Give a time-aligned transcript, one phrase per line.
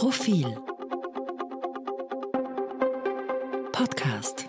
[0.00, 0.48] Profil
[3.70, 4.48] Podcast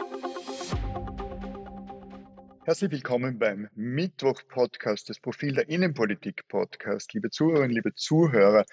[2.63, 7.13] Herzlich willkommen beim Mittwoch-Podcast des Profil der Innenpolitik-Podcast.
[7.13, 8.63] Liebe Zuhörerinnen, liebe Zuhörer,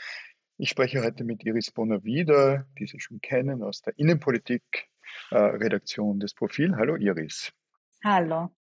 [0.57, 6.33] ich spreche heute mit Iris Bonner wieder, die Sie schon kennen aus der Innenpolitik-Redaktion des
[6.33, 6.77] Profil.
[6.77, 7.51] Hallo Iris.
[8.05, 8.55] Hallo.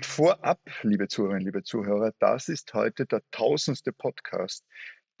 [0.00, 4.64] Vorab, liebe Zuhörerinnen, liebe Zuhörer, das ist heute der tausendste Podcast,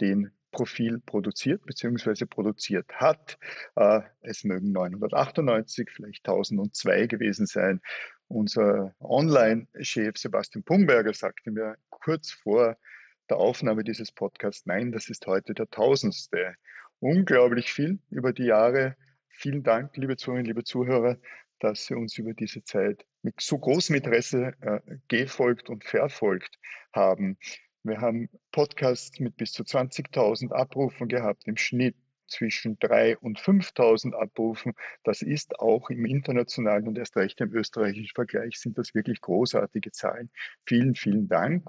[0.00, 2.26] den Profil produziert bzw.
[2.26, 3.38] produziert hat.
[3.74, 7.80] Äh, es mögen 998, vielleicht 1002 gewesen sein.
[8.28, 12.76] Unser Online-Chef Sebastian Pumberger sagte mir kurz vor
[13.28, 16.54] der Aufnahme dieses Podcasts, nein, das ist heute der tausendste.
[17.00, 18.96] Unglaublich viel über die Jahre.
[19.28, 21.18] Vielen Dank, liebe Zuhörerinnen, liebe Zuhörer,
[21.58, 26.58] dass Sie uns über diese Zeit mit so großem Interesse äh, gefolgt und verfolgt
[26.92, 27.38] haben.
[27.84, 31.94] Wir haben Podcasts mit bis zu 20.000 Abrufen gehabt, im Schnitt
[32.28, 34.72] zwischen 3.000 und 5.000 Abrufen.
[35.04, 39.92] Das ist auch im internationalen und erst recht im österreichischen Vergleich sind das wirklich großartige
[39.92, 40.30] Zahlen.
[40.64, 41.68] Vielen, vielen Dank.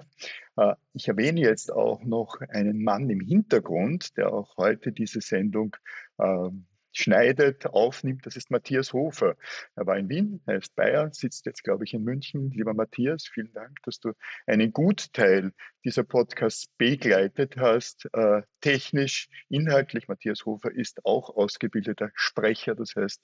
[0.56, 5.76] Äh, ich erwähne jetzt auch noch einen Mann im Hintergrund, der auch heute diese Sendung
[6.18, 9.36] ähm, schneidet, aufnimmt, das ist Matthias Hofer.
[9.74, 12.50] Er war in Wien, er ist Bayer, sitzt jetzt, glaube ich, in München.
[12.50, 14.12] Lieber Matthias, vielen Dank, dass du
[14.46, 15.52] einen Gutteil
[15.84, 18.08] dieser Podcasts begleitet hast.
[18.14, 23.22] Äh, technisch, inhaltlich, Matthias Hofer ist auch ausgebildeter Sprecher, das heißt,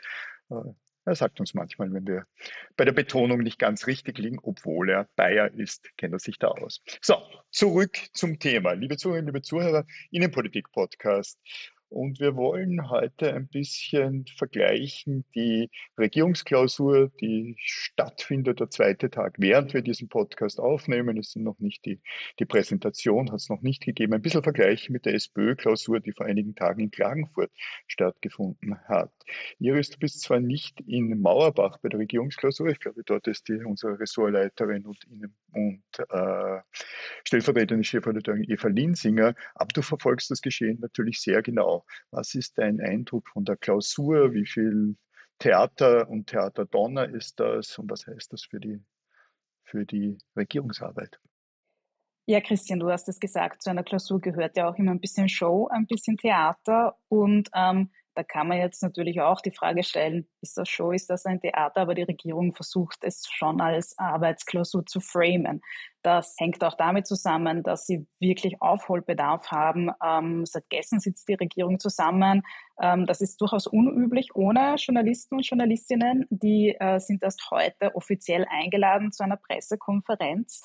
[0.51, 0.55] äh,
[1.05, 2.27] er sagt uns manchmal, wenn wir
[2.77, 6.49] bei der Betonung nicht ganz richtig liegen, obwohl er Bayer ist, kennt er sich da
[6.49, 6.81] aus.
[7.01, 7.17] So,
[7.51, 8.73] zurück zum Thema.
[8.73, 11.41] Liebe Zuhörerinnen, liebe Zuhörer, Innenpolitik-Podcast.
[11.93, 19.75] Und wir wollen heute ein bisschen vergleichen die Regierungsklausur, die stattfindet, der zweite Tag, während
[19.75, 21.19] wir diesen Podcast aufnehmen.
[21.19, 22.01] Es sind noch nicht die,
[22.39, 24.15] die Präsentation hat es noch nicht gegeben.
[24.15, 27.51] Ein bisschen vergleichen mit der SPÖ-Klausur, die vor einigen Tagen in Klagenfurt
[27.87, 29.13] stattgefunden hat.
[29.59, 33.63] Iris, du bist zwar nicht in Mauerbach bei der Regierungsklausur, ich glaube, dort ist die
[33.65, 34.99] unsere Ressortleiterin und,
[35.53, 36.61] und äh,
[37.25, 41.82] stellvertretende Chefredakteurin Eva Linsinger, aber du verfolgst das Geschehen natürlich sehr genau.
[42.11, 44.33] Was ist dein Eindruck von der Klausur?
[44.33, 44.97] Wie viel
[45.39, 48.81] Theater und Theaterdonner ist das und was heißt das für die,
[49.65, 51.19] für die Regierungsarbeit?
[52.27, 55.29] Ja, Christian, du hast es gesagt, zu einer Klausur gehört ja auch immer ein bisschen
[55.29, 60.29] Show, ein bisschen Theater und ähm, da kann man jetzt natürlich auch die Frage stellen,
[60.41, 61.83] ist das Show, ist das ein Theater?
[61.83, 65.63] Aber die Regierung versucht es schon als Arbeitsklausur zu framen.
[66.03, 69.91] Das hängt auch damit zusammen, dass sie wirklich Aufholbedarf haben.
[70.05, 72.43] Ähm, seit gestern sitzt die Regierung zusammen.
[72.81, 76.27] Ähm, das ist durchaus unüblich ohne Journalisten und Journalistinnen.
[76.31, 80.63] Die äh, sind erst heute offiziell eingeladen zu einer Pressekonferenz.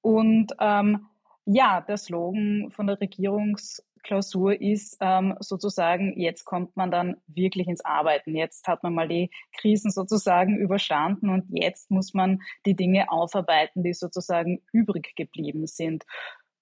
[0.00, 1.06] Und ähm,
[1.50, 7.68] ja, der Slogan von der Regierungs Klausur ist ähm, sozusagen, jetzt kommt man dann wirklich
[7.68, 8.34] ins Arbeiten.
[8.34, 13.82] Jetzt hat man mal die Krisen sozusagen überstanden und jetzt muss man die Dinge aufarbeiten,
[13.82, 16.04] die sozusagen übrig geblieben sind.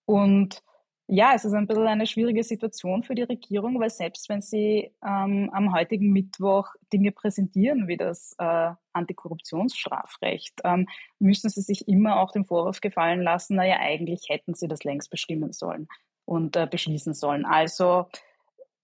[0.05, 0.63] Und
[1.09, 4.91] ja, es ist ein bisschen eine schwierige Situation für die Regierung, weil selbst wenn sie
[5.07, 10.89] ähm, am heutigen Mittwoch Dinge präsentieren wie das äh, Antikorruptionsstrafrecht, ähm,
[11.21, 15.11] müssen sie sich immer auch den Vorwurf gefallen lassen, naja, eigentlich hätten sie das längst
[15.11, 15.87] bestimmen sollen
[16.27, 17.47] und äh, beschließen sollen.
[17.47, 18.07] Also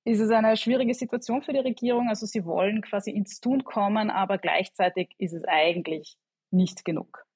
[0.05, 2.09] ist es eine schwierige Situation für die Regierung.
[2.09, 6.17] Also sie wollen quasi ins Tun kommen, aber gleichzeitig ist es eigentlich
[6.51, 7.27] nicht genug.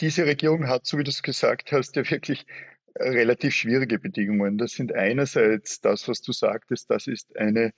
[0.00, 2.46] Diese Regierung hat, so wie du es gesagt hast, ja wirklich
[2.98, 4.58] relativ schwierige Bedingungen.
[4.58, 7.72] Das sind einerseits das, was du sagtest, das ist eine,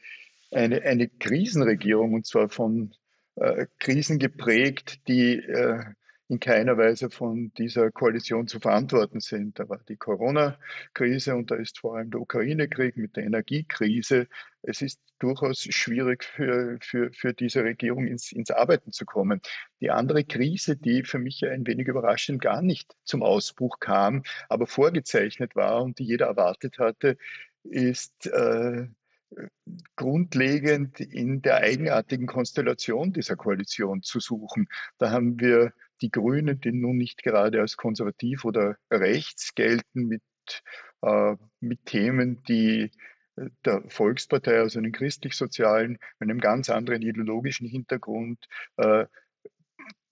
[0.51, 2.95] eine, eine Krisenregierung und zwar von
[3.37, 5.85] äh, Krisen geprägt, die äh,
[6.33, 9.59] in keiner Weise von dieser Koalition zu verantworten sind.
[9.59, 14.29] Da war die Corona-Krise und da ist vor allem der Ukraine-Krieg mit der Energiekrise.
[14.63, 19.43] Es ist durchaus schwierig für, für, für diese Regierung ins, ins Arbeiten zu kommen.
[19.83, 24.67] Die andere Krise, die für mich ein wenig überraschend gar nicht zum Ausbruch kam, aber
[24.67, 27.19] vorgezeichnet war und die jeder erwartet hatte,
[27.63, 28.87] ist äh,
[29.97, 34.67] grundlegend in der eigenartigen Konstellation dieser Koalition zu suchen.
[34.99, 40.23] Da haben wir die Grünen, die nun nicht gerade als konservativ oder rechts gelten, mit,
[41.03, 42.91] äh, mit Themen, die
[43.37, 48.47] äh, der Volkspartei, also den christlich-sozialen, mit einem ganz anderen ideologischen Hintergrund,
[48.77, 49.07] äh,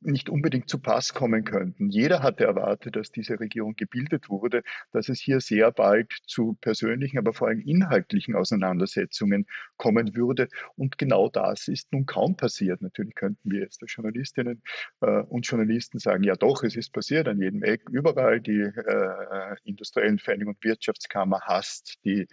[0.00, 1.90] nicht unbedingt zu Pass kommen könnten.
[1.90, 4.62] Jeder hatte erwartet, dass diese Regierung gebildet wurde,
[4.92, 10.48] dass es hier sehr bald zu persönlichen, aber vor allem inhaltlichen Auseinandersetzungen kommen würde.
[10.76, 12.80] Und genau das ist nun kaum passiert.
[12.82, 14.62] Natürlich könnten wir jetzt als Journalistinnen
[15.00, 18.40] äh, und Journalisten sagen, ja doch, es ist passiert an jedem Eck, überall.
[18.40, 22.26] Die äh, industriellen Vereinigung und Wirtschaftskammer hasst die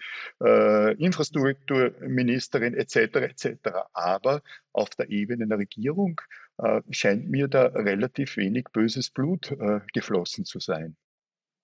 [0.44, 2.96] äh, Infrastrukturministerin etc.
[2.96, 3.70] etc.
[3.94, 4.42] Aber
[4.74, 6.22] auf der Ebene der Regierung
[6.58, 10.96] äh, scheint mir da relativ wenig böses Blut äh, geflossen zu sein.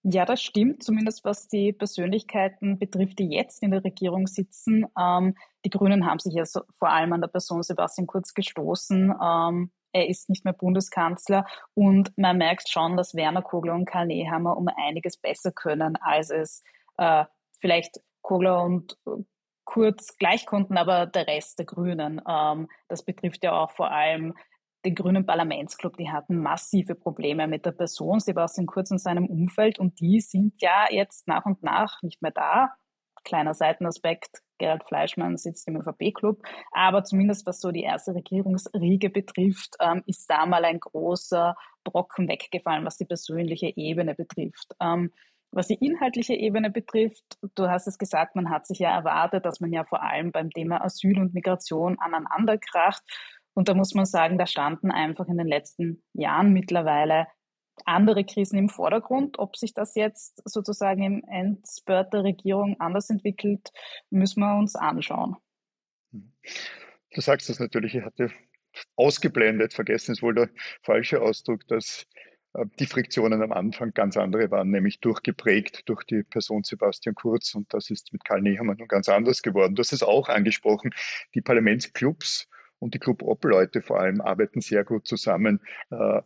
[0.06, 4.86] Ja, das stimmt, zumindest was die Persönlichkeiten betrifft, die jetzt in der Regierung sitzen.
[5.00, 9.14] Ähm, die Grünen haben sich ja so, vor allem an der Person Sebastian Kurz gestoßen.
[9.24, 14.08] Ähm, er ist nicht mehr Bundeskanzler und man merkt schon, dass Werner Kogler und Karl
[14.08, 16.64] Nehammer um einiges besser können, als es
[16.98, 17.24] äh,
[17.62, 18.98] vielleicht Kogler und
[19.66, 22.22] Kurz gleich konnten, aber der Rest der Grünen.
[22.28, 24.34] Ähm, das betrifft ja auch vor allem
[24.86, 29.80] den Grünen Parlamentsclub, die hatten massive Probleme mit der Person Sebastian Kurz und seinem Umfeld
[29.80, 32.70] und die sind ja jetzt nach und nach nicht mehr da.
[33.24, 39.76] Kleiner Seitenaspekt, Gerald Fleischmann sitzt im ÖVP-Club, aber zumindest was so die erste Regierungsriege betrifft,
[39.80, 44.74] ähm, ist da mal ein großer Brocken weggefallen, was die persönliche Ebene betrifft.
[44.82, 45.12] Ähm,
[45.56, 49.60] was die inhaltliche Ebene betrifft, du hast es gesagt, man hat sich ja erwartet, dass
[49.60, 53.04] man ja vor allem beim Thema Asyl und Migration aneinanderkracht.
[53.54, 57.28] Und da muss man sagen, da standen einfach in den letzten Jahren mittlerweile
[57.86, 59.40] andere Krisen im Vordergrund.
[59.40, 63.72] Ob sich das jetzt sozusagen im Endspurt der Regierung anders entwickelt,
[64.10, 65.38] müssen wir uns anschauen.
[66.12, 68.32] Du sagst das natürlich, ich hatte
[68.96, 70.50] ausgeblendet, vergessen ist wohl der
[70.82, 72.08] falsche Ausdruck, dass
[72.54, 77.54] äh, die Friktionen am Anfang ganz andere waren, nämlich durchgeprägt durch die Person Sebastian Kurz
[77.54, 79.76] und das ist mit Karl Nehammer nun ganz anders geworden.
[79.76, 80.92] Du hast es auch angesprochen,
[81.36, 82.48] die Parlamentsclubs
[82.84, 85.62] und die Club-Op-Leute vor allem arbeiten sehr gut zusammen.
[85.90, 86.22] Äh,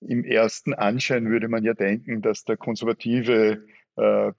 [0.00, 3.66] Im ersten Anschein würde man ja denken, dass der konservative
[3.96, 4.32] äh,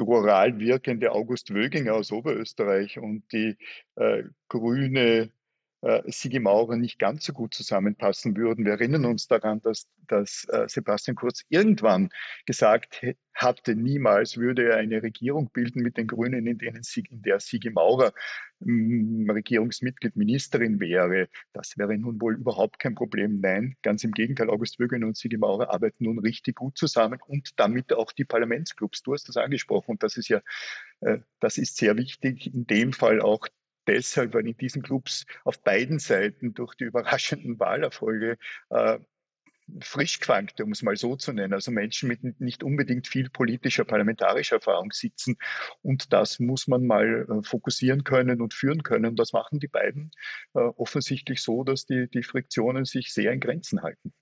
[0.00, 3.56] rural wirkende August Wöginger aus Oberösterreich und die
[3.94, 5.30] äh, grüne
[5.82, 8.64] äh, Sigi Maurer nicht ganz so gut zusammenpassen würden.
[8.64, 12.10] Wir erinnern uns daran, dass, dass äh, Sebastian Kurz irgendwann
[12.46, 13.00] gesagt
[13.34, 17.38] hatte, niemals würde er eine Regierung bilden mit den Grünen, in, denen sie, in der
[17.38, 18.12] Sigi Maurer
[18.60, 21.28] mm, Regierungsmitglied, Ministerin wäre.
[21.52, 23.40] Das wäre nun wohl überhaupt kein Problem.
[23.40, 27.58] Nein, ganz im Gegenteil, August Wögen und Sigi Maurer arbeiten nun richtig gut zusammen und
[27.60, 29.02] damit auch die Parlamentsclubs.
[29.02, 30.40] Du hast das angesprochen und das ist ja,
[31.00, 33.46] äh, das ist sehr wichtig, in dem Fall auch
[33.88, 38.38] deshalb, weil in diesen Clubs auf beiden Seiten durch die überraschenden Wahlerfolge
[38.70, 38.98] äh,
[39.80, 43.84] frisch quankte, um es mal so zu nennen, also Menschen mit nicht unbedingt viel politischer,
[43.84, 45.36] parlamentarischer Erfahrung sitzen.
[45.82, 49.16] Und das muss man mal äh, fokussieren können und führen können.
[49.16, 50.10] Das machen die beiden
[50.54, 54.12] äh, offensichtlich so, dass die, die Friktionen sich sehr in Grenzen halten.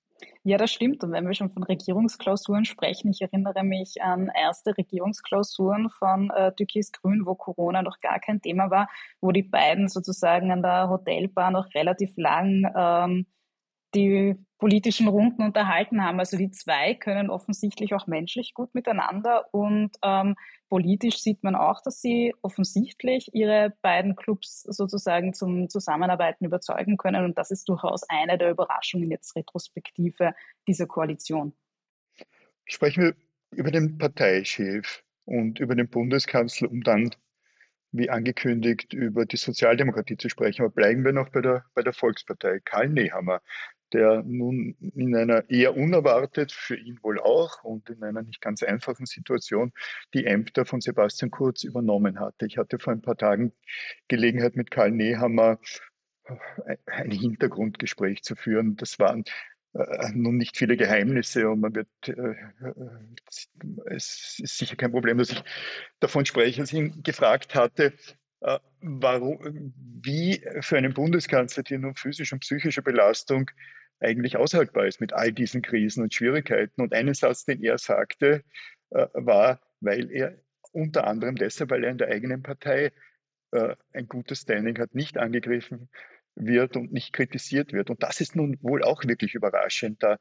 [0.44, 1.02] Ja, das stimmt.
[1.02, 6.52] Und wenn wir schon von Regierungsklausuren sprechen, ich erinnere mich an erste Regierungsklausuren von äh,
[6.52, 8.88] Türkis Grün, wo Corona noch gar kein Thema war,
[9.20, 13.26] wo die beiden sozusagen an der Hotelbar noch relativ lang ähm,
[13.94, 16.18] die politischen Runden unterhalten haben.
[16.18, 20.34] Also die zwei können offensichtlich auch menschlich gut miteinander und ähm,
[20.68, 27.24] politisch sieht man auch, dass sie offensichtlich ihre beiden Clubs sozusagen zum Zusammenarbeiten überzeugen können
[27.24, 30.34] und das ist durchaus eine der Überraschungen jetzt retrospektive
[30.66, 31.52] dieser Koalition.
[32.64, 33.14] Sprechen wir
[33.50, 37.10] über den Parteichef und über den Bundeskanzler, um dann
[37.92, 40.62] wie angekündigt, über die Sozialdemokratie zu sprechen.
[40.62, 42.60] Aber bleiben wir noch bei der, bei der Volkspartei.
[42.64, 43.40] Karl Nehammer
[43.92, 48.62] der nun in einer eher unerwartet, für ihn wohl auch und in einer nicht ganz
[48.62, 49.72] einfachen Situation
[50.14, 52.46] die Ämter von Sebastian Kurz übernommen hatte.
[52.46, 53.52] Ich hatte vor ein paar Tagen
[54.08, 55.58] Gelegenheit mit Karl Nehammer
[56.24, 58.76] äh, ein Hintergrundgespräch zu führen.
[58.76, 59.24] Das waren
[59.74, 62.34] äh, nun nicht viele Geheimnisse und man wird, äh, äh,
[63.86, 65.44] es ist sicher kein Problem, dass ich
[66.00, 67.92] davon spreche, als ich ihn gefragt hatte,
[68.40, 73.50] warum, wie für einen Bundeskanzler die nun physische und psychische Belastung
[74.00, 76.80] eigentlich aushaltbar ist mit all diesen Krisen und Schwierigkeiten.
[76.82, 78.44] Und einen Satz, den er sagte,
[78.90, 80.38] äh, war, weil er
[80.72, 82.92] unter anderem deshalb, weil er in der eigenen Partei
[83.52, 85.88] äh, ein gutes Standing hat, nicht angegriffen
[86.34, 87.88] wird und nicht kritisiert wird.
[87.88, 90.02] Und das ist nun wohl auch wirklich überraschend.
[90.02, 90.18] Da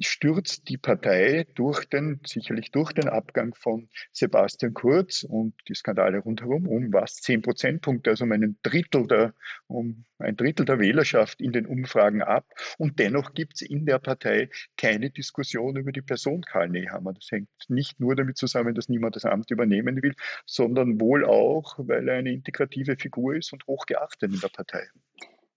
[0.00, 6.18] stürzt die Partei durch den, sicherlich durch den Abgang von Sebastian Kurz und die Skandale
[6.18, 9.34] rundherum um was zehn Prozentpunkte, also um ein Drittel der,
[9.66, 12.46] um ein Drittel der Wählerschaft in den Umfragen ab.
[12.78, 17.12] Und dennoch gibt es in der Partei keine Diskussion über die Person Karl Nehammer.
[17.14, 21.74] Das hängt nicht nur damit zusammen, dass niemand das Amt übernehmen will, sondern wohl auch,
[21.78, 24.88] weil er eine integrative Figur ist und hochgeachtet in der Partei.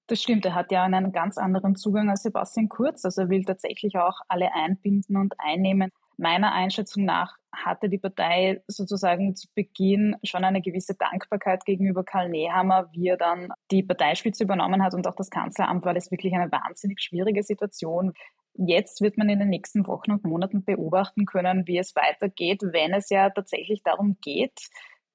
[0.09, 3.05] Das stimmt, er hat ja einen ganz anderen Zugang als Sebastian Kurz.
[3.05, 5.91] Also er will tatsächlich auch alle einbinden und einnehmen.
[6.17, 12.29] Meiner Einschätzung nach hatte die Partei sozusagen zu Beginn schon eine gewisse Dankbarkeit gegenüber Karl
[12.29, 16.33] Nehammer, wie er dann die Parteispitze übernommen hat und auch das Kanzleramt, war das wirklich
[16.33, 18.13] eine wahnsinnig schwierige Situation.
[18.55, 22.95] Jetzt wird man in den nächsten Wochen und Monaten beobachten können, wie es weitergeht, wenn
[22.95, 24.59] es ja tatsächlich darum geht,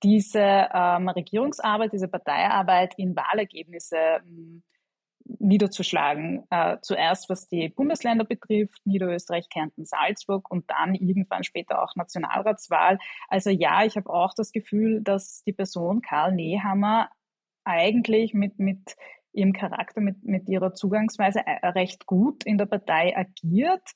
[0.04, 4.62] diese ähm, Regierungsarbeit, diese Parteiarbeit in Wahlergebnisse ähm,
[5.24, 6.44] niederzuschlagen.
[6.50, 12.98] Äh, zuerst was die Bundesländer betrifft, Niederösterreich, Kärnten, Salzburg und dann irgendwann später auch Nationalratswahl.
[13.28, 17.10] Also ja, ich habe auch das Gefühl, dass die Person Karl Nehammer
[17.64, 18.96] eigentlich mit, mit
[19.32, 23.90] ihrem Charakter, mit, mit ihrer Zugangsweise äh, recht gut in der Partei agiert.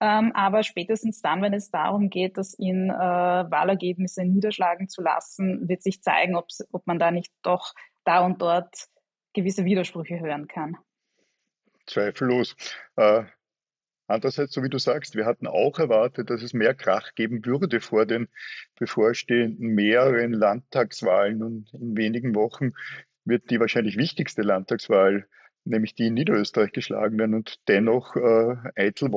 [0.00, 5.68] Ähm, aber spätestens dann, wenn es darum geht, das in äh, Wahlergebnisse niederschlagen zu lassen,
[5.68, 7.72] wird sich zeigen, ob man da nicht doch
[8.04, 8.88] da und dort
[9.34, 10.76] gewisse Widersprüche hören kann.
[11.86, 12.56] Zweifellos.
[12.96, 13.24] Äh,
[14.06, 17.80] andererseits, so wie du sagst, wir hatten auch erwartet, dass es mehr Krach geben würde
[17.80, 18.28] vor den
[18.78, 21.42] bevorstehenden mehreren Landtagswahlen.
[21.42, 22.72] Und in wenigen Wochen
[23.24, 25.26] wird die wahrscheinlich wichtigste Landtagswahl,
[25.64, 27.34] nämlich die in Niederösterreich, geschlagen werden.
[27.34, 29.10] Und dennoch äh, eitel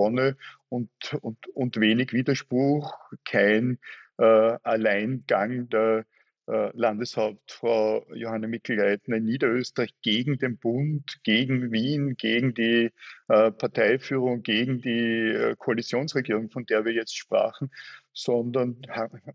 [0.70, 0.90] und,
[1.22, 2.94] und, und wenig Widerspruch,
[3.24, 3.80] kein
[4.18, 6.06] äh, Alleingang der
[6.48, 12.92] Landeshauptfrau Johanna Mikl-Leitner in Niederösterreich gegen den Bund, gegen Wien, gegen die
[13.27, 17.70] äh, Parteiführung, gegen die äh, Koalitionsregierung, von der wir jetzt sprachen,
[18.13, 18.82] sondern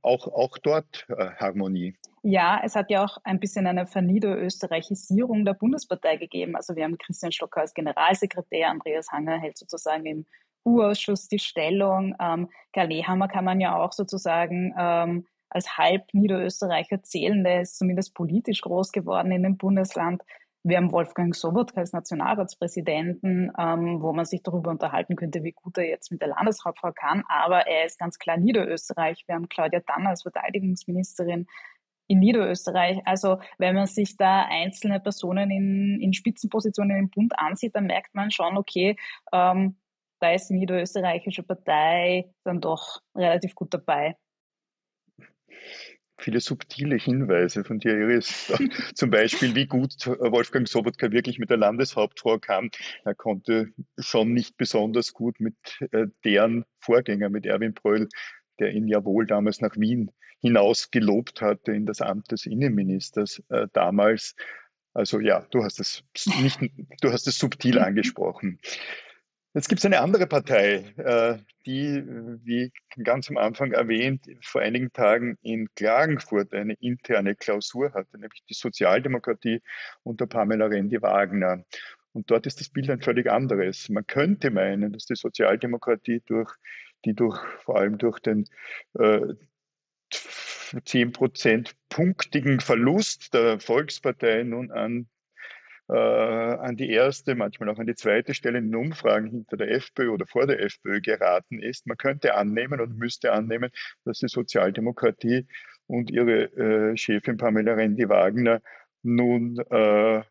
[0.02, 1.06] auch, auch dort
[1.38, 1.94] Harmonie.
[2.24, 6.56] Ja, es hat ja auch ein bisschen eine Verniederösterreichisierung der Bundespartei gegeben.
[6.56, 10.26] Also wir haben Christian Stocker als Generalsekretär, Andreas Hanger hält sozusagen im
[10.64, 12.14] U-Ausschuss die Stellung.
[12.20, 17.44] Ähm, Karl Nehammer kann man ja auch sozusagen ähm, als halb Niederösterreicher zählen.
[17.44, 20.22] Der ist zumindest politisch groß geworden in dem Bundesland.
[20.64, 25.76] Wir haben Wolfgang Sobotka als Nationalratspräsidenten, ähm, wo man sich darüber unterhalten könnte, wie gut
[25.76, 27.24] er jetzt mit der Landeshauptfrau kann.
[27.28, 29.24] Aber er ist ganz klar Niederösterreich.
[29.26, 31.46] Wir haben Claudia Dann als Verteidigungsministerin
[32.06, 33.00] in Niederösterreich.
[33.06, 38.14] Also wenn man sich da einzelne Personen in, in Spitzenpositionen im Bund ansieht, dann merkt
[38.14, 38.96] man schon, okay,
[39.32, 39.76] ähm,
[40.20, 44.16] da ist die niederösterreichische Partei dann doch relativ gut dabei
[46.18, 48.52] viele subtile Hinweise von dir, Iris.
[48.94, 52.70] Zum Beispiel, wie gut Wolfgang Sobotka wirklich mit der Landeshauptfrau kam.
[53.04, 55.56] Er konnte schon nicht besonders gut mit
[55.90, 58.08] äh, deren Vorgänger, mit Erwin Pröll,
[58.60, 63.42] der ihn ja wohl damals nach Wien hinaus gelobt hatte in das Amt des Innenministers
[63.48, 64.34] äh, damals.
[64.94, 66.04] Also ja, du hast es
[66.40, 66.60] nicht,
[67.00, 68.58] du hast es subtil angesprochen.
[69.54, 72.02] Jetzt gibt es eine andere Partei, äh, die,
[72.42, 72.72] wie
[73.04, 78.54] ganz am Anfang erwähnt, vor einigen Tagen in Klagenfurt eine interne Klausur hatte, nämlich die
[78.54, 79.60] Sozialdemokratie
[80.04, 81.64] unter Pamela Rendi-Wagner.
[82.14, 83.90] Und dort ist das Bild ein völlig anderes.
[83.90, 86.50] Man könnte meinen, dass die Sozialdemokratie durch,
[87.04, 88.46] die durch, vor allem durch den
[88.98, 89.34] äh,
[90.84, 95.08] 10 Prozent punktigen Verlust der Volkspartei nun an
[95.92, 100.08] äh, an die erste, manchmal auch an die zweite Stelle in Umfragen hinter der FPÖ
[100.08, 101.86] oder vor der FPÖ geraten ist.
[101.86, 103.70] Man könnte annehmen und müsste annehmen,
[104.04, 105.46] dass die Sozialdemokratie
[105.86, 108.62] und ihre äh, Chefin Pamela Rendi-Wagner
[109.02, 110.22] nun äh,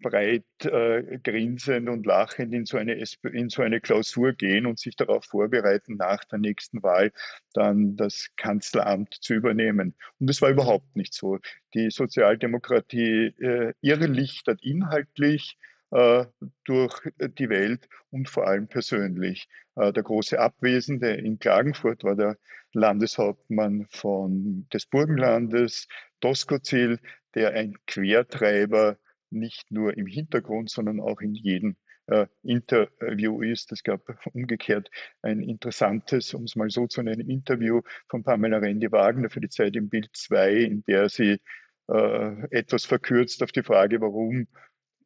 [0.00, 3.02] breit äh, grinsend und lachend in so, eine
[3.32, 7.12] in so eine Klausur gehen und sich darauf vorbereiten, nach der nächsten Wahl
[7.52, 9.94] dann das Kanzleramt zu übernehmen.
[10.18, 11.38] Und das war überhaupt nicht so.
[11.74, 15.58] Die Sozialdemokratie äh, irrlichtert inhaltlich
[15.90, 16.24] äh,
[16.64, 19.48] durch die Welt und vor allem persönlich.
[19.76, 22.36] Äh, der große Abwesende in Klagenfurt war der
[22.72, 25.88] Landeshauptmann von, des Burgenlandes,
[26.20, 27.00] Doskozil,
[27.34, 28.96] der ein Quertreiber
[29.32, 33.72] nicht nur im Hintergrund, sondern auch in jedem äh, Interview ist.
[33.72, 34.02] Es gab
[34.34, 34.90] umgekehrt
[35.22, 39.76] ein interessantes, um es mal so zu nennen, Interview von Pamela Rendi-Wagner für die Zeit
[39.76, 41.40] im Bild 2, in der sie
[41.88, 44.46] äh, etwas verkürzt auf die Frage, warum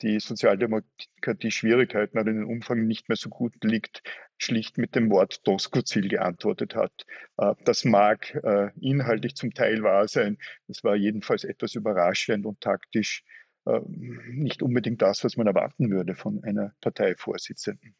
[0.02, 4.02] die Sozialdemokratie Schwierigkeiten in den Umfang nicht mehr so gut liegt,
[4.38, 6.92] schlicht mit dem Wort Doskozil geantwortet hat.
[7.38, 10.38] Äh, das mag äh, inhaltlich zum Teil wahr sein.
[10.68, 13.24] Es war jedenfalls etwas überraschend und taktisch
[13.86, 17.94] nicht unbedingt das, was man erwarten würde von einer Parteivorsitzenden.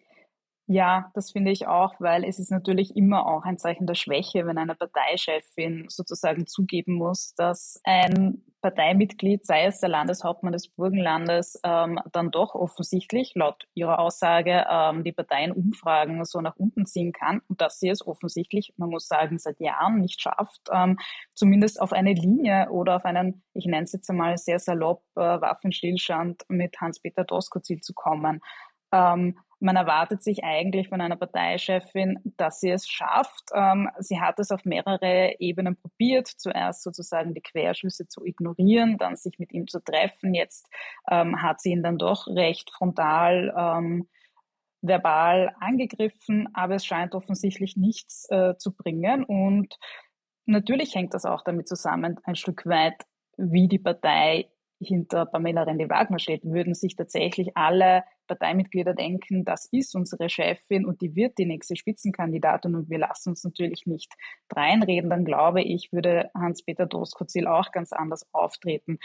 [0.66, 4.46] Ja, das finde ich auch, weil es ist natürlich immer auch ein Zeichen der Schwäche,
[4.46, 11.60] wenn eine Parteichefin sozusagen zugeben muss, dass ein Parteimitglied, sei es der Landeshauptmann des Burgenlandes,
[11.64, 17.42] ähm, dann doch offensichtlich laut ihrer Aussage ähm, die Parteienumfragen so nach unten ziehen kann
[17.50, 20.98] und dass sie es offensichtlich, man muss sagen, seit Jahren nicht schafft, ähm,
[21.34, 25.20] zumindest auf eine Linie oder auf einen, ich nenne es jetzt einmal sehr salopp, äh,
[25.20, 28.40] Waffenstillstand mit Hans-Peter Doskozil zu kommen.
[28.92, 33.50] Ähm, man erwartet sich eigentlich von einer Parteichefin, dass sie es schafft.
[33.54, 36.28] Ähm, sie hat es auf mehrere Ebenen probiert.
[36.28, 40.34] Zuerst sozusagen die Querschüsse zu ignorieren, dann sich mit ihm zu treffen.
[40.34, 40.68] Jetzt
[41.10, 44.08] ähm, hat sie ihn dann doch recht frontal ähm,
[44.82, 49.24] verbal angegriffen, aber es scheint offensichtlich nichts äh, zu bringen.
[49.24, 49.78] Und
[50.46, 53.02] natürlich hängt das auch damit zusammen, ein Stück weit,
[53.36, 54.48] wie die Partei
[54.80, 61.00] hinter Pamela Rendi-Wagner steht, würden sich tatsächlich alle Parteimitglieder denken, das ist unsere Chefin und
[61.00, 64.12] die wird die nächste Spitzenkandidatin und wir lassen uns natürlich nicht
[64.52, 68.98] reinreden, dann glaube ich, würde Hans-Peter Doskozil auch ganz anders auftreten.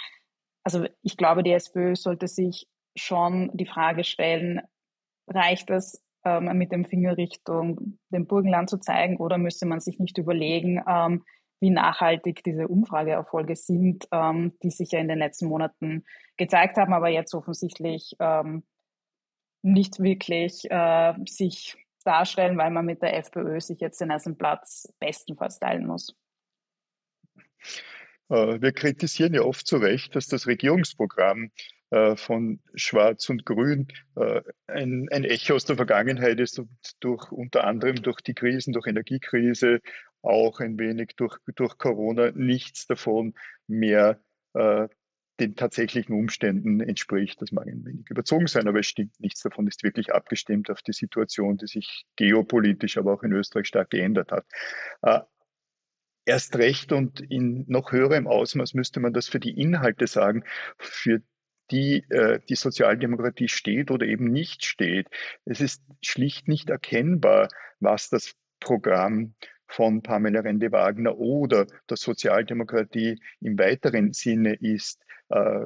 [0.63, 4.61] Also ich glaube, die SPÖ sollte sich schon die Frage stellen,
[5.27, 9.99] reicht es, ähm, mit dem Finger Richtung dem Burgenland zu zeigen oder müsste man sich
[9.99, 11.23] nicht überlegen, ähm,
[11.61, 16.05] wie nachhaltig diese Umfrageerfolge sind, ähm, die sich ja in den letzten Monaten
[16.37, 18.63] gezeigt haben, aber jetzt offensichtlich ähm,
[19.61, 24.91] nicht wirklich äh, sich darstellen, weil man mit der FPÖ sich jetzt den ersten Platz
[24.99, 26.15] bestenfalls teilen muss.
[28.29, 31.51] Äh, wir kritisieren ja oft zu Recht, dass das Regierungsprogramm
[31.91, 37.31] äh, von Schwarz und Grün äh, ein, ein Echo aus der Vergangenheit ist und durch
[37.31, 39.81] unter anderem durch die Krisen, durch Energiekrise,
[40.21, 43.33] auch ein wenig durch, durch Corona nichts davon
[43.67, 44.19] mehr
[45.39, 47.41] den tatsächlichen Umständen entspricht.
[47.41, 50.81] Das mag ein wenig überzogen sein, aber es stimmt, nichts davon ist wirklich abgestimmt auf
[50.81, 54.45] die Situation, die sich geopolitisch, aber auch in Österreich stark geändert hat.
[55.01, 55.21] Äh,
[56.25, 60.43] erst recht und in noch höherem Ausmaß müsste man das für die Inhalte sagen,
[60.77, 61.21] für
[61.71, 65.07] die äh, die Sozialdemokratie steht oder eben nicht steht.
[65.45, 69.35] Es ist schlicht nicht erkennbar, was das Programm
[69.69, 75.01] von Pamela Rende-Wagner oder der Sozialdemokratie im weiteren Sinne ist.
[75.29, 75.65] Äh,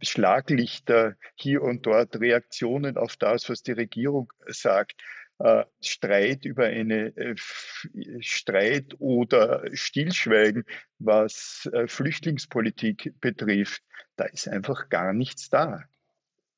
[0.00, 4.94] Schlaglichter hier und dort, Reaktionen auf das, was die Regierung sagt,
[5.38, 7.34] äh, Streit über eine äh,
[8.20, 10.64] Streit oder Stillschweigen,
[10.98, 13.82] was Flüchtlingspolitik betrifft,
[14.16, 15.82] da ist einfach gar nichts da.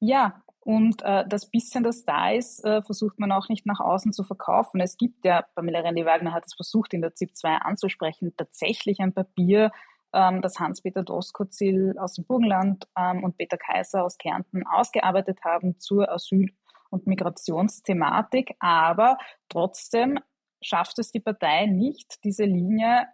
[0.01, 4.13] Ja, und äh, das bisschen, das da ist, äh, versucht man auch nicht nach außen
[4.13, 4.83] zu verkaufen.
[4.83, 9.15] Es gibt ja, Pamela Rendi-Wagner hat es versucht, in der ZIP 2 anzusprechen, tatsächlich ein
[9.15, 9.73] Papier,
[10.13, 15.81] ähm, das Hans-Peter Doskozil aus dem Burgenland ähm, und Peter Kaiser aus Kärnten ausgearbeitet haben
[15.81, 16.53] zur Asyl-
[16.91, 18.55] und Migrationsthematik.
[18.59, 19.17] Aber
[19.49, 20.19] trotzdem
[20.61, 23.07] schafft es die Partei nicht, diese Linie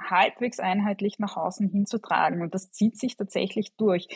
[0.00, 2.40] halbwegs einheitlich nach außen hinzutragen.
[2.40, 4.08] Und das zieht sich tatsächlich durch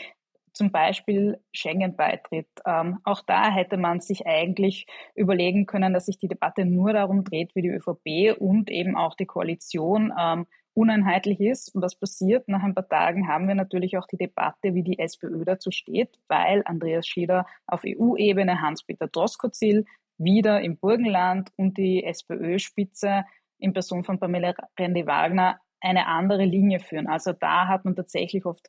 [0.58, 2.48] zum Beispiel Schengen-Beitritt.
[2.66, 7.22] Ähm, auch da hätte man sich eigentlich überlegen können, dass sich die Debatte nur darum
[7.22, 11.74] dreht, wie die ÖVP und eben auch die Koalition ähm, uneinheitlich ist.
[11.74, 12.48] Und was passiert?
[12.48, 16.18] Nach ein paar Tagen haben wir natürlich auch die Debatte, wie die SPÖ dazu steht,
[16.26, 19.84] weil Andreas Schieder auf EU-Ebene, Hans-Peter Doskozil
[20.18, 23.24] wieder im Burgenland und die SPÖ-Spitze
[23.58, 27.06] in Person von Pamela Rendi-Wagner eine andere Linie führen.
[27.06, 28.68] Also da hat man tatsächlich oft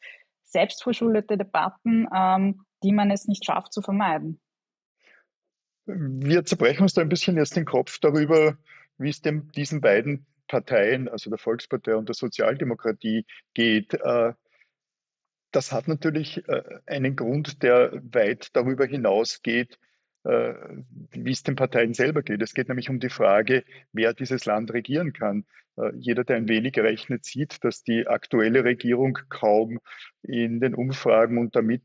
[0.49, 4.39] selbstverschuldete Debatten, ähm, die man es nicht schafft zu vermeiden.
[5.85, 8.57] Wir zerbrechen uns da ein bisschen jetzt den Kopf darüber,
[8.97, 13.93] wie es dem, diesen beiden Parteien, also der Volkspartei und der Sozialdemokratie, geht.
[13.93, 14.33] Äh,
[15.51, 19.79] das hat natürlich äh, einen Grund, der weit darüber hinausgeht,
[20.23, 22.41] wie es den Parteien selber geht.
[22.41, 25.45] Es geht nämlich um die Frage, wer dieses Land regieren kann.
[25.77, 29.79] Äh, jeder, der ein wenig rechnet, sieht, dass die aktuelle Regierung kaum
[30.21, 31.83] in den Umfragen und damit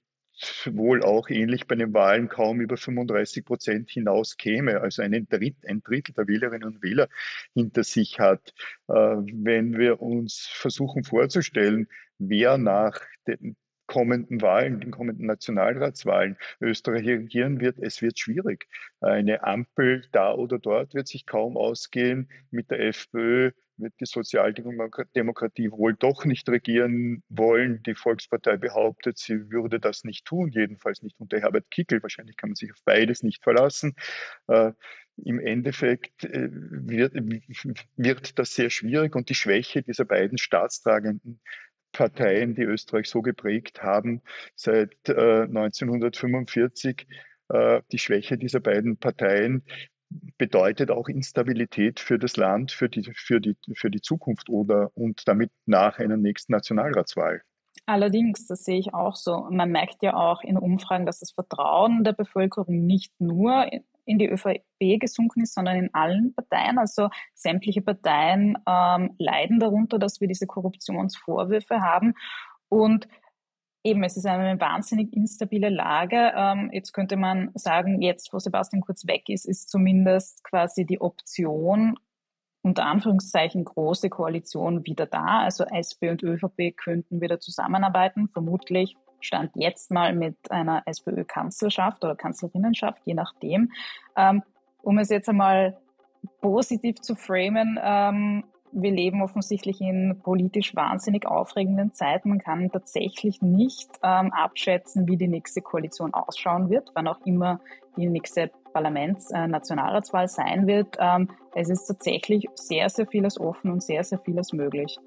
[0.67, 5.69] wohl auch ähnlich bei den Wahlen kaum über 35 Prozent hinaus käme, also ein Drittel,
[5.69, 7.09] ein Drittel der Wählerinnen und Wähler
[7.53, 8.53] hinter sich hat.
[8.89, 13.57] Äh, wenn wir uns versuchen vorzustellen, wer nach den
[13.95, 18.67] kommenden Wahlen, den kommenden Nationalratswahlen Österreich regieren wird, es wird schwierig.
[19.01, 22.29] Eine Ampel da oder dort wird sich kaum ausgehen.
[22.51, 27.85] Mit der FPÖ wird die Sozialdemokratie wohl doch nicht regieren wollen.
[27.85, 32.03] Die Volkspartei behauptet, sie würde das nicht tun, jedenfalls nicht unter Herbert Kickel.
[32.03, 33.95] Wahrscheinlich kann man sich auf beides nicht verlassen.
[34.49, 34.73] Äh,
[35.25, 37.15] Im Endeffekt äh, wird,
[37.97, 41.41] wird das sehr schwierig und die Schwäche dieser beiden staatstragenden
[41.95, 44.21] Parteien, die Österreich so geprägt haben,
[44.55, 47.07] seit äh, 1945.
[47.49, 49.65] Äh, die Schwäche dieser beiden Parteien
[50.39, 55.27] bedeutet auch Instabilität für das Land, für die, für die, für die Zukunft oder und
[55.27, 57.41] damit nach einer nächsten Nationalratswahl.
[57.87, 59.47] Allerdings, das sehe ich auch so.
[59.51, 63.67] Man merkt ja auch in Umfragen, dass das Vertrauen der Bevölkerung nicht nur
[64.05, 66.79] in die ÖVP gesunken ist, sondern in allen Parteien.
[66.79, 72.15] Also sämtliche Parteien ähm, leiden darunter, dass wir diese Korruptionsvorwürfe haben.
[72.69, 73.09] Und
[73.85, 76.33] eben, es ist eine wahnsinnig instabile Lage.
[76.35, 81.01] Ähm, jetzt könnte man sagen, jetzt, wo Sebastian Kurz weg ist, ist zumindest quasi die
[81.01, 81.97] Option,
[82.63, 85.41] unter Anführungszeichen große Koalition wieder da.
[85.41, 92.15] Also SP und ÖVP könnten wieder zusammenarbeiten, vermutlich stand jetzt mal mit einer SPÖ-Kanzlerschaft oder
[92.15, 93.73] Kanzlerinnenschaft, je nachdem.
[94.17, 94.43] Ähm,
[94.83, 95.77] um es jetzt einmal
[96.41, 102.31] positiv zu framen, ähm, wir leben offensichtlich in politisch wahnsinnig aufregenden Zeiten.
[102.31, 107.61] Man kann tatsächlich nicht ähm, abschätzen, wie die nächste Koalition ausschauen wird, wann auch immer
[107.97, 110.97] die nächste Parlaments-Nationalratswahl äh, sein wird.
[110.99, 114.99] Ähm, es ist tatsächlich sehr, sehr vieles offen und sehr, sehr vieles möglich.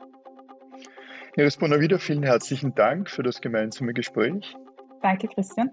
[1.37, 4.57] Iris Bonavida, vielen herzlichen Dank für das gemeinsame Gespräch.
[5.03, 5.69] Danke, Christian.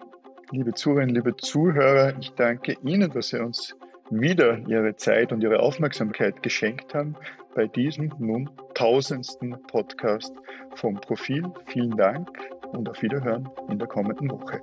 [0.51, 3.75] Liebe Zuhörerinnen, liebe Zuhörer, ich danke Ihnen, dass Sie uns
[4.11, 7.17] wieder Ihre Zeit und Ihre Aufmerksamkeit geschenkt haben
[7.55, 10.35] bei diesem nun tausendsten Podcast
[10.75, 11.45] vom Profil.
[11.65, 12.29] Vielen Dank
[12.73, 14.61] und auf Wiederhören in der kommenden Woche.